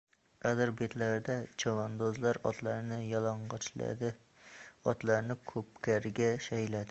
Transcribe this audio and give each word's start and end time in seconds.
Adir 0.51 0.69
betlarida 0.77 1.33
chavandozlar 1.63 2.39
otlarini 2.51 2.97
yalang‘ochladi, 3.11 4.11
otlarini 4.93 5.37
ko‘pkariga 5.53 6.31
shayladi. 6.47 6.79